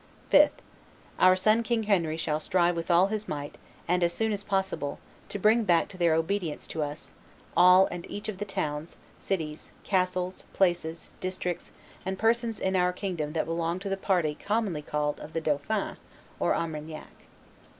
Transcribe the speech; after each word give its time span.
5th. 0.31 0.49
Our 1.19 1.35
son 1.35 1.61
King 1.61 1.83
Henry 1.83 2.17
shall 2.17 2.39
strive 2.39 2.75
with 2.75 2.89
all 2.89 3.05
his 3.09 3.27
might, 3.27 3.59
and 3.87 4.03
as 4.03 4.11
soon 4.11 4.31
as 4.31 4.41
possible, 4.41 4.97
to 5.29 5.37
bring 5.37 5.63
back 5.63 5.89
to 5.89 5.95
their 5.97 6.15
obedience 6.15 6.65
to 6.69 6.81
us, 6.81 7.13
all 7.55 7.85
and 7.91 8.09
each 8.09 8.27
of 8.27 8.39
the 8.39 8.45
towns, 8.45 8.97
cities, 9.19 9.71
castles, 9.83 10.43
places, 10.53 11.11
districts, 11.19 11.71
and 12.03 12.17
persons 12.17 12.59
in 12.59 12.75
our 12.75 12.91
kingdom 12.93 13.33
that 13.33 13.45
belong 13.45 13.77
to 13.77 13.89
the 13.89 13.95
party 13.95 14.33
commonly 14.33 14.81
called 14.81 15.19
of 15.19 15.33
the 15.33 15.41
dauphin 15.41 15.97
or 16.39 16.55
Armagnac." 16.55 17.13